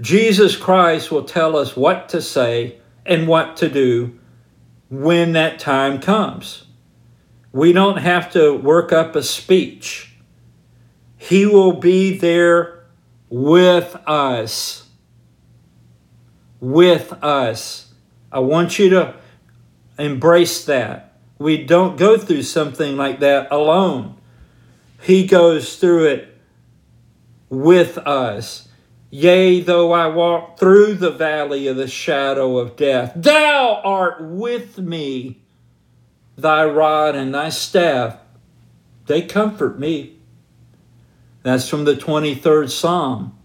[0.00, 4.18] Jesus Christ will tell us what to say and what to do
[4.90, 6.64] when that time comes.
[7.52, 10.14] We don't have to work up a speech.
[11.16, 12.84] He will be there
[13.28, 14.88] with us.
[16.60, 17.91] with us.
[18.32, 19.14] I want you to
[19.98, 21.18] embrace that.
[21.38, 24.16] We don't go through something like that alone.
[25.02, 26.38] He goes through it
[27.50, 28.68] with us.
[29.10, 34.78] Yea, though I walk through the valley of the shadow of death, thou art with
[34.78, 35.42] me.
[36.38, 38.16] Thy rod and thy staff,
[39.06, 40.18] they comfort me.
[41.42, 43.36] That's from the 23rd Psalm.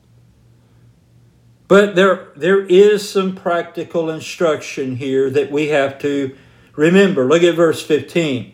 [1.68, 6.36] But there, there is some practical instruction here that we have to
[6.76, 7.26] remember.
[7.26, 8.54] Look at verse 15.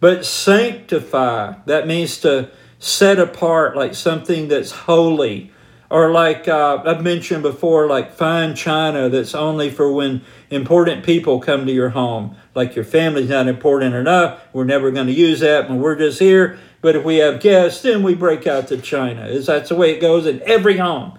[0.00, 5.52] But sanctify, that means to set apart like something that's holy.
[5.88, 11.40] Or like uh, I've mentioned before, like fine china that's only for when important people
[11.40, 12.36] come to your home.
[12.54, 16.18] Like your family's not important enough, we're never going to use that when we're just
[16.18, 16.58] here.
[16.80, 19.26] But if we have guests, then we break out the china.
[19.26, 21.18] Is that's the way it goes in every home.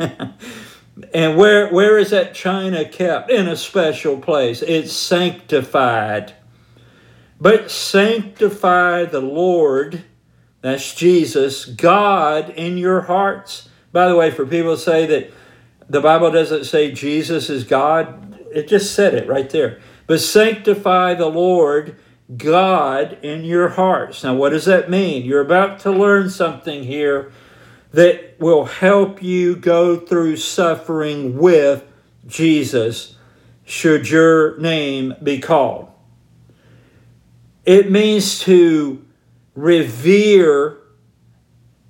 [1.14, 3.30] and where where is that china kept?
[3.30, 4.62] In a special place.
[4.62, 6.34] It's sanctified.
[7.40, 10.04] But sanctify the Lord,
[10.60, 13.68] that's Jesus, God in your hearts.
[13.92, 15.32] By the way, for people to say that
[15.88, 19.80] the Bible doesn't say Jesus is God, it just said it right there.
[20.06, 21.96] But sanctify the Lord
[22.36, 24.22] God in your hearts.
[24.22, 25.24] Now, what does that mean?
[25.24, 27.32] You're about to learn something here
[27.92, 31.84] that will help you go through suffering with
[32.26, 33.16] Jesus
[33.64, 35.88] should your name be called.
[37.64, 39.04] It means to
[39.54, 40.78] revere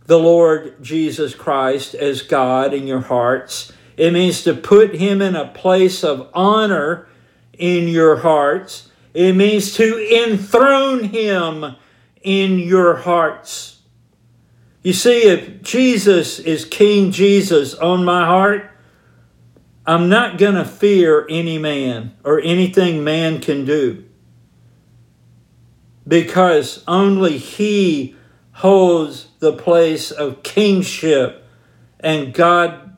[0.07, 3.73] the Lord Jesus Christ as God in your hearts.
[3.97, 7.07] It means to put him in a place of honor
[7.53, 8.91] in your hearts.
[9.15, 11.77] It means to enthrone him
[12.23, 13.80] in your hearts.
[14.83, 18.71] You see, if Jesus is King Jesus on my heart,
[19.87, 24.05] I'm not going to fear any man or anything man can do
[26.07, 28.15] because only He
[28.53, 31.45] holds the place of kingship
[31.99, 32.91] and God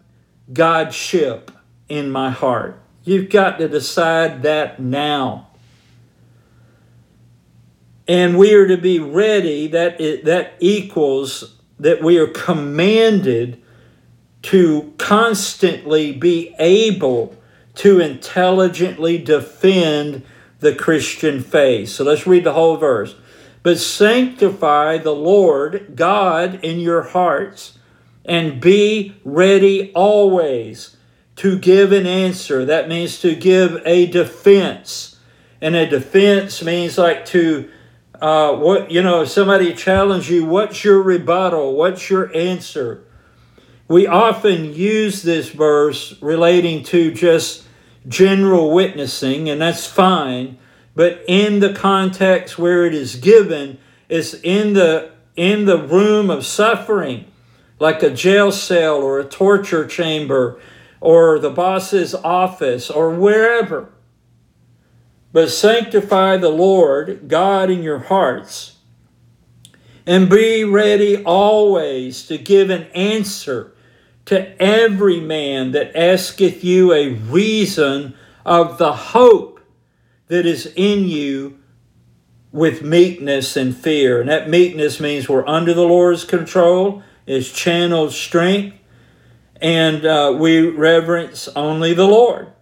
[0.53, 1.51] Godship
[1.89, 2.81] in my heart.
[3.05, 5.49] You've got to decide that now.
[8.07, 13.61] And we are to be ready, that, that equals that we are commanded
[14.43, 17.37] to constantly be able
[17.75, 20.23] to intelligently defend
[20.61, 21.89] the Christian faith.
[21.89, 23.15] So let's read the whole verse.
[23.63, 27.79] But sanctify the Lord God in your hearts
[28.25, 30.97] and be ready always
[31.37, 32.65] to give an answer.
[32.65, 35.19] That means to give a defense.
[35.61, 37.71] And a defense means like to
[38.23, 41.75] uh, what you know, if somebody challenges you, what's your rebuttal?
[41.75, 43.03] What's your answer?
[43.89, 47.65] We often use this verse relating to just
[48.07, 50.57] general witnessing, and that's fine.
[50.95, 56.47] But in the context where it is given, it's in the in the room of
[56.47, 57.25] suffering,
[57.81, 60.61] like a jail cell or a torture chamber
[61.01, 63.89] or the boss's office or wherever.
[65.33, 68.77] But sanctify the Lord God in your hearts,
[70.07, 73.73] and be ready always to give an answer
[74.27, 78.15] to every man that asketh you a reason
[78.45, 79.61] of the hope
[80.29, 81.59] that is in you
[82.51, 84.21] with meekness and fear.
[84.21, 88.77] And that meekness means we're under the Lord's control, is channeled strength,
[89.61, 92.53] and uh, we reverence only the Lord.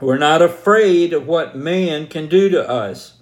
[0.00, 3.14] We're not afraid of what man can do to us.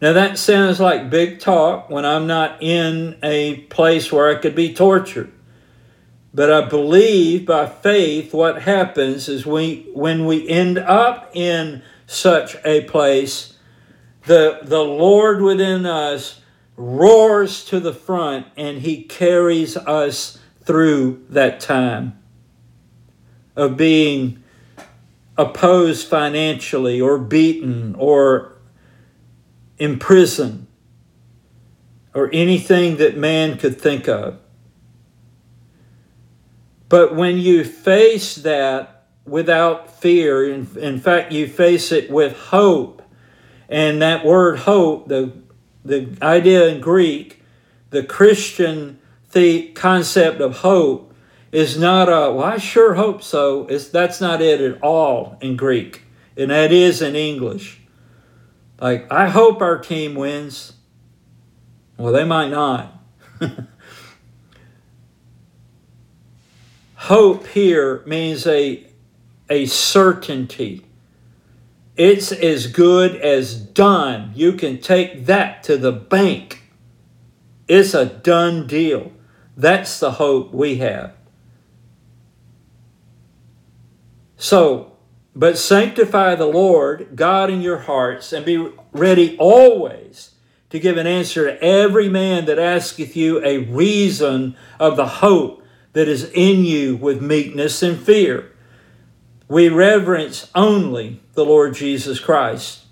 [0.00, 4.54] Now, that sounds like big talk when I'm not in a place where I could
[4.54, 5.32] be tortured.
[6.34, 12.56] But I believe by faith what happens is we when we end up in such
[12.64, 13.56] a place,
[14.26, 16.40] the, the Lord within us
[16.76, 22.18] roars to the front and he carries us through that time
[23.54, 24.43] of being
[25.36, 28.56] opposed financially or beaten or
[29.78, 30.66] imprisoned
[32.14, 34.38] or anything that man could think of.
[36.88, 43.02] But when you face that without fear, in, in fact, you face it with hope.
[43.68, 45.32] And that word hope, the,
[45.84, 47.42] the idea in Greek,
[47.90, 49.00] the Christian
[49.34, 51.13] the concept of hope
[51.54, 53.68] is not a, well, I sure hope so.
[53.68, 56.02] It's, that's not it at all in Greek.
[56.36, 57.80] And that is in English.
[58.80, 60.72] Like, I hope our team wins.
[61.96, 63.00] Well, they might not.
[66.96, 68.84] hope here means a,
[69.48, 70.84] a certainty.
[71.96, 74.32] It's as good as done.
[74.34, 76.64] You can take that to the bank.
[77.68, 79.12] It's a done deal.
[79.56, 81.14] That's the hope we have.
[84.36, 84.92] So,
[85.34, 90.34] but sanctify the Lord God in your hearts, and be ready always
[90.70, 95.62] to give an answer to every man that asketh you a reason of the hope
[95.92, 98.50] that is in you with meekness and fear.
[99.48, 102.84] We reverence only the Lord Jesus Christ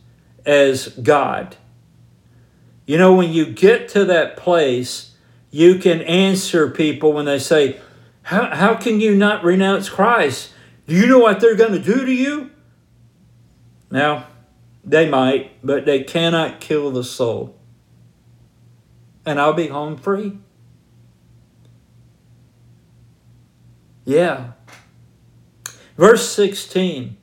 [0.47, 1.57] as God.
[2.87, 5.15] You know, when you get to that place,
[5.51, 7.81] you can answer people when they say,
[8.23, 10.52] How, how can you not renounce Christ?
[10.87, 12.51] Do you know what they're going to do to you?
[13.91, 14.27] Now,
[14.85, 17.57] they might, but they cannot kill the soul.
[19.25, 20.39] And I'll be home free.
[24.05, 24.53] Yeah.
[25.97, 27.19] Verse 16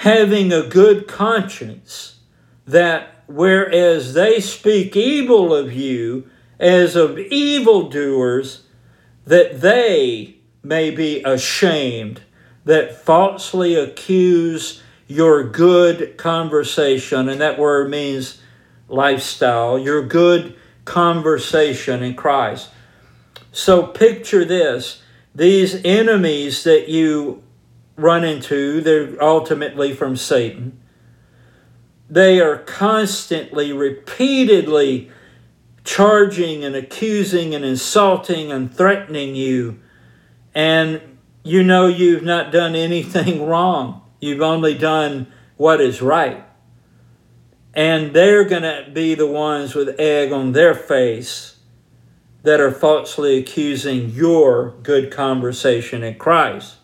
[0.00, 2.20] having a good conscience,
[2.66, 6.26] that whereas they speak evil of you
[6.58, 8.62] as of evildoers,
[9.26, 12.20] that they may be ashamed,
[12.64, 18.40] that falsely accuse your good conversation, and that word means
[18.88, 20.54] lifestyle, your good
[20.84, 22.70] conversation in Christ.
[23.52, 25.02] So picture this
[25.34, 27.42] these enemies that you
[27.96, 30.80] run into, they're ultimately from Satan.
[32.08, 35.10] They are constantly, repeatedly
[35.84, 39.78] charging and accusing and insulting and threatening you.
[40.60, 41.00] And
[41.42, 44.02] you know you've not done anything wrong.
[44.20, 46.44] You've only done what is right.
[47.72, 51.56] And they're going to be the ones with egg on their face
[52.42, 56.76] that are falsely accusing your good conversation in Christ.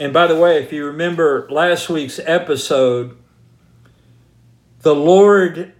[0.00, 3.18] And by the way, if you remember last week's episode,
[4.80, 5.74] the Lord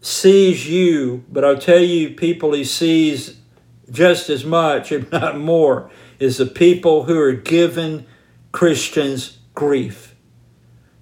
[0.00, 3.39] sees you, but I'll tell you, people he sees
[3.90, 8.06] just as much, if not more, is the people who are giving
[8.52, 10.14] Christians grief.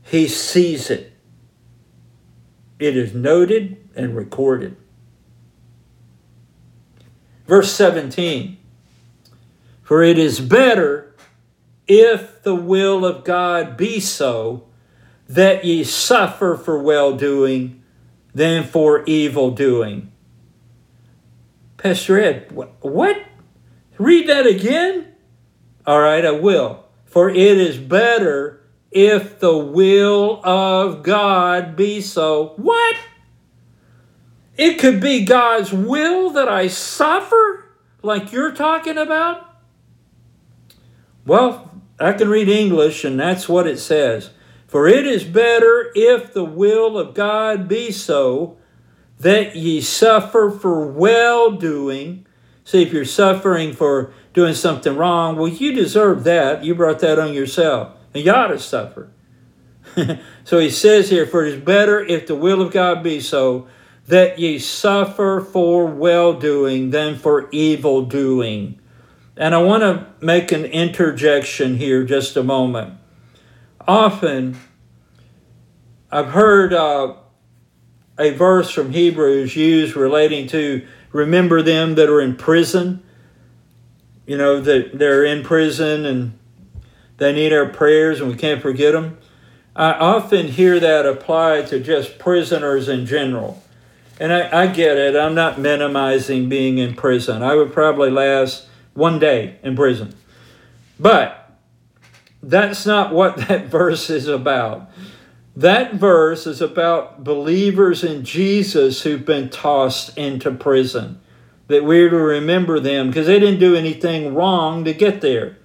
[0.03, 1.13] He sees it.
[2.79, 4.77] It is noted and recorded.
[7.47, 8.57] Verse 17
[9.83, 11.15] For it is better,
[11.89, 14.65] if the will of God be so,
[15.29, 17.83] that ye suffer for well doing
[18.35, 20.13] than for evil doing.
[21.79, 23.25] Pastor Ed, what?
[23.99, 25.15] Read that again?
[25.87, 26.85] All right, I will.
[27.07, 32.53] For it is better if the will of God be so.
[32.57, 32.97] What?
[34.57, 37.71] It could be God's will that I suffer,
[38.03, 39.49] like you're talking about?
[41.25, 44.31] Well, I can read English, and that's what it says.
[44.67, 48.59] For it is better if the will of God be so
[49.21, 52.27] that ye suffer for well doing.
[52.65, 56.65] See, if you're suffering for doing something wrong, well, you deserve that.
[56.65, 59.11] You brought that on yourself, and you ought to suffer.
[60.45, 63.67] so he says here, For it is better if the will of God be so
[64.07, 68.79] that ye suffer for well doing than for evil doing.
[69.37, 72.95] And I want to make an interjection here just a moment.
[73.87, 74.59] Often,
[76.11, 77.15] I've heard uh,
[78.19, 83.03] a verse from Hebrews used relating to remember them that are in prison.
[84.27, 86.39] You know, that they're in prison and
[87.17, 89.19] they need our prayers and we can't forget them.
[89.75, 93.63] I often hear that applied to just prisoners in general.
[94.21, 95.15] And I, I get it.
[95.15, 97.43] I'm not minimizing being in prison.
[97.43, 100.15] I would probably last one day in prison.
[100.99, 101.57] But
[102.43, 104.91] that's not what that verse is about.
[105.59, 111.21] That verse is about believers in Jesus who've been tossed into prison.
[111.67, 115.59] That we're to remember them because they didn't do anything wrong to get there.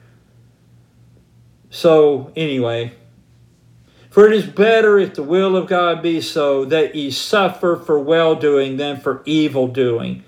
[1.69, 2.93] So, anyway,
[4.09, 7.99] for it is better if the will of God be so that ye suffer for
[7.99, 10.23] well doing than for evil doing.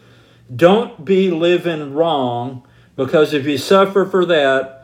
[0.55, 4.74] Don't be living wrong because if you suffer for that,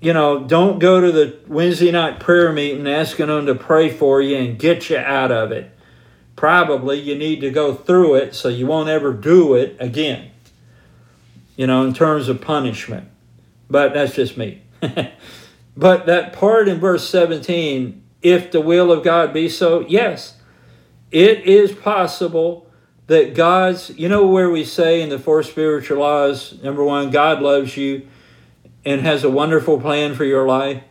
[0.00, 4.20] you know, don't go to the Wednesday night prayer meeting asking them to pray for
[4.20, 5.70] you and get you out of it.
[6.36, 10.30] Probably you need to go through it so you won't ever do it again,
[11.56, 13.08] you know, in terms of punishment.
[13.68, 14.62] But that's just me.
[15.76, 20.36] but that part in verse 17 if the will of God be so, yes,
[21.10, 22.66] it is possible
[23.06, 27.42] that God's, you know, where we say in the four spiritual laws, number one, God
[27.42, 28.06] loves you,
[28.84, 30.82] and has a wonderful plan for your life?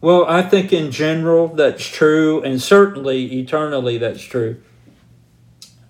[0.00, 4.62] Well, I think in general that's true, and certainly eternally that's true.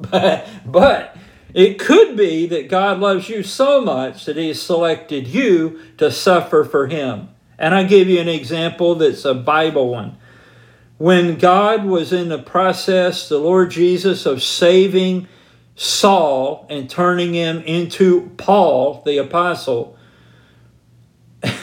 [0.01, 1.17] But, but
[1.53, 6.63] it could be that God loves you so much that He selected you to suffer
[6.63, 7.31] for Him.
[7.59, 10.17] And I give you an example that's a Bible one.
[10.99, 15.27] When God was in the process, the Lord Jesus, of saving
[15.75, 19.97] Saul and turning him into Paul, the apostle,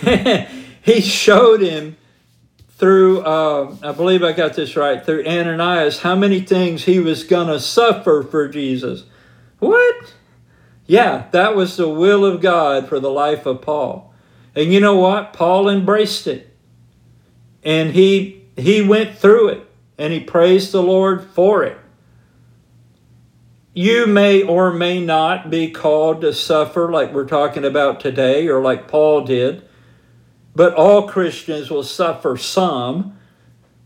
[0.81, 1.97] he showed him
[2.77, 7.23] through, uh, I believe I got this right, through Ananias, how many things he was
[7.23, 9.03] going to suffer for Jesus.
[9.59, 10.13] What?
[10.85, 14.13] Yeah, that was the will of God for the life of Paul.
[14.55, 15.33] And you know what?
[15.33, 16.55] Paul embraced it.
[17.63, 21.77] And he he went through it and he praised the Lord for it.
[23.73, 28.61] You may or may not be called to suffer like we're talking about today or
[28.61, 29.67] like Paul did.
[30.55, 33.17] But all Christians will suffer some.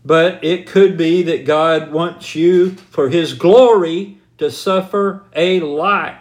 [0.04, 6.16] But it could be that God wants you for his glory to suffer a lot.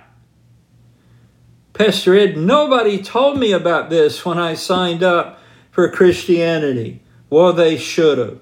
[1.73, 5.39] Pastor Ed, nobody told me about this when I signed up
[5.71, 7.01] for Christianity.
[7.29, 8.39] Well, they should have.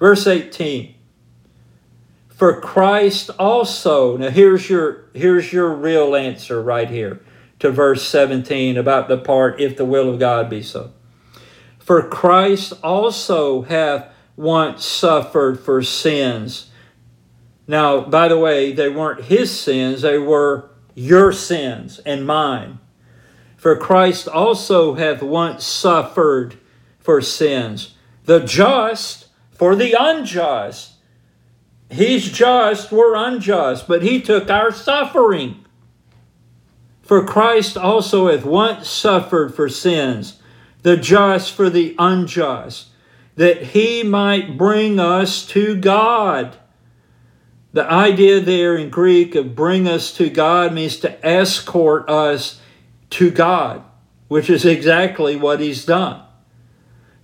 [0.00, 0.96] Verse 18.
[2.28, 7.20] For Christ also, now here's your here's your real answer right here
[7.60, 10.92] to verse 17 about the part if the will of God be so.
[11.78, 16.70] For Christ also hath once suffered for sins
[17.70, 22.80] now, by the way, they weren't his sins, they were your sins and mine.
[23.56, 26.58] For Christ also hath once suffered
[26.98, 27.94] for sins,
[28.24, 30.94] the just for the unjust.
[31.88, 35.64] He's just, we're unjust, but he took our suffering.
[37.10, 40.40] For Christ also hath once suffered for sins,
[40.82, 42.90] the just for the unjust,
[43.34, 46.56] that he might bring us to God
[47.72, 52.60] the idea there in Greek of bring us to God means to escort us
[53.10, 53.82] to God,
[54.28, 56.22] which is exactly what he's done.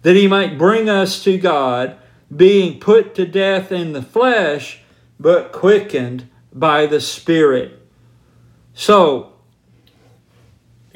[0.03, 1.97] That he might bring us to God,
[2.35, 4.83] being put to death in the flesh,
[5.21, 7.81] but quickened by the Spirit.
[8.75, 9.35] So,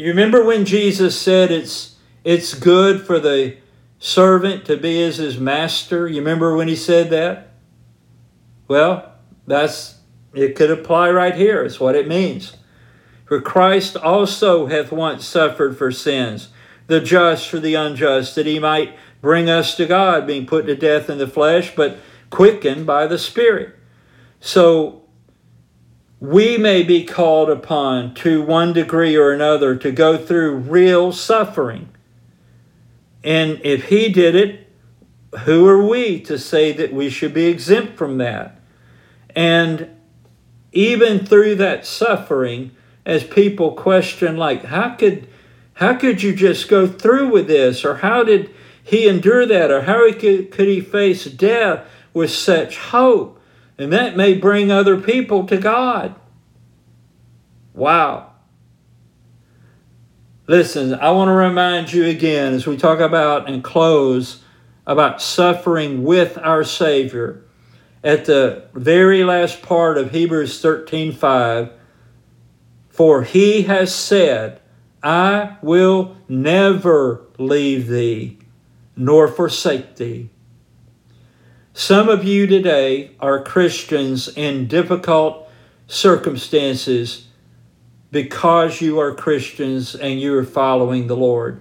[0.01, 3.57] you remember when Jesus said it's it's good for the
[3.98, 6.09] servant to be as his master?
[6.09, 7.48] You remember when he said that?
[8.68, 9.12] Well,
[9.46, 9.98] that's
[10.32, 11.62] it could apply right here.
[11.64, 12.57] It's what it means.
[13.24, 16.48] For Christ also hath once suffered for sins,
[16.86, 20.74] the just for the unjust, that he might bring us to God, being put to
[20.74, 21.98] death in the flesh, but
[22.30, 23.76] quickened by the Spirit.
[24.40, 24.99] So
[26.21, 31.89] we may be called upon to one degree or another to go through real suffering.
[33.25, 34.68] And if he did it,
[35.45, 38.61] who are we to say that we should be exempt from that?
[39.35, 39.89] And
[40.73, 42.73] even through that suffering,
[43.07, 45.27] as people question, like, how could
[45.75, 47.87] how could you just go through with this?
[47.87, 49.71] Or how did he endure that?
[49.71, 53.39] Or how could, could he face death with such hope?
[53.81, 56.14] And that may bring other people to God.
[57.72, 58.33] Wow.
[60.47, 64.43] Listen, I want to remind you again as we talk about and close
[64.87, 67.43] about suffering with our Savior
[68.05, 71.70] at the very last part of Hebrews 13:5
[72.91, 74.61] for he has said
[75.03, 78.37] I will never leave thee
[78.95, 80.28] nor forsake thee
[81.73, 85.49] some of you today are Christians in difficult
[85.87, 87.29] circumstances
[88.11, 91.61] because you are Christians and you are following the Lord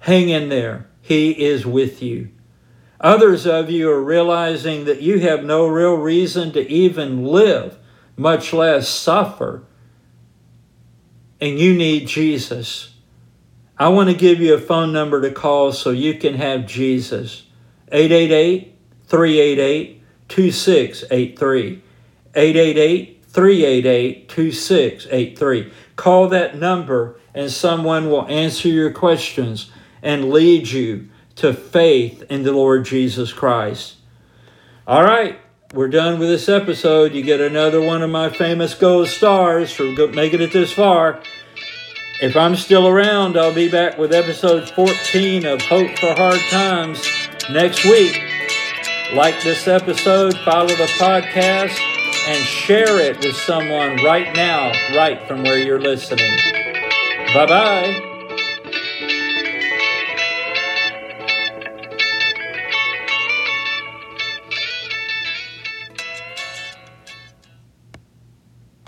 [0.00, 2.30] hang in there he is with you
[3.02, 7.76] Others of you are realizing that you have no real reason to even live,
[8.16, 9.64] much less suffer,
[11.40, 12.94] and you need Jesus.
[13.76, 17.42] I want to give you a phone number to call so you can have Jesus.
[17.90, 18.71] 888
[19.12, 21.82] 388 2683.
[22.34, 25.72] 888 388 2683.
[25.96, 29.70] Call that number and someone will answer your questions
[30.02, 33.96] and lead you to faith in the Lord Jesus Christ.
[34.86, 35.38] All right,
[35.74, 37.12] we're done with this episode.
[37.12, 41.22] You get another one of my famous gold stars for making it this far.
[42.22, 47.06] If I'm still around, I'll be back with episode 14 of Hope for Hard Times
[47.50, 48.31] next week.
[49.14, 51.78] Like this episode, follow the podcast,
[52.28, 56.34] and share it with someone right now, right from where you're listening.
[57.34, 58.11] Bye bye.